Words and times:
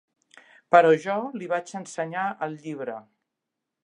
Però 0.75 0.93
jo 1.03 1.17
li 1.41 1.49
vaig 1.53 1.69
ensenyar 1.81 2.23
el 2.47 2.57
llibre. 2.65 2.97